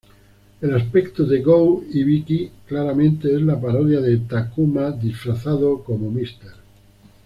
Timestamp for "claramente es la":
2.67-3.61